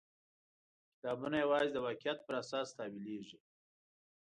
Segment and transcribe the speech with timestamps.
[0.93, 3.39] کتابونه یوازې د واقعیت پر اساس تاویلېږي.